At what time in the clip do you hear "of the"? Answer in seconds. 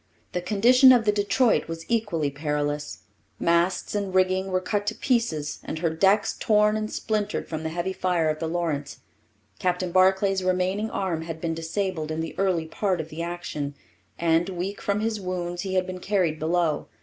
0.91-1.11, 8.27-8.47, 12.99-13.21